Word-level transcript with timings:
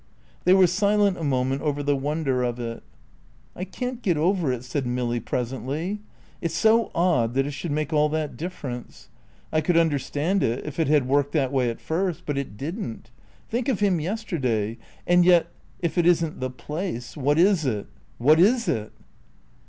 They 0.45 0.53
were 0.55 0.65
silent 0.65 1.17
a 1.19 1.23
moment 1.23 1.61
over 1.61 1.83
the 1.83 1.95
wonder 1.95 2.41
of 2.41 2.59
it. 2.59 2.81
"I 3.55 3.65
can't 3.65 4.01
get 4.01 4.17
over 4.17 4.51
it," 4.51 4.63
said 4.63 4.87
Milly, 4.87 5.19
presently. 5.19 5.99
"It's 6.41 6.55
so 6.55 6.89
odd 6.95 7.35
that 7.35 7.45
it 7.45 7.51
should 7.51 7.69
make 7.69 7.93
all 7.93 8.09
that 8.09 8.35
difference. 8.35 9.09
I 9.53 9.61
could 9.61 9.77
understand 9.77 10.41
it 10.41 10.65
if 10.65 10.79
it 10.79 10.87
had 10.87 11.07
worked 11.07 11.33
that 11.33 11.51
way 11.53 11.69
at 11.69 11.79
first. 11.79 12.25
But 12.25 12.39
it 12.39 12.57
didn't. 12.57 13.11
Think 13.47 13.67
of 13.69 13.79
him 13.79 13.99
yesterday. 13.99 14.79
And 15.05 15.23
yet 15.23 15.49
if 15.81 15.99
it 15.99 16.07
isn't 16.07 16.39
the 16.39 16.49
place, 16.49 17.15
what 17.15 17.37
is 17.37 17.63
it? 17.63 17.85
What 18.17 18.39
is 18.39 18.67
it?" 18.67 18.91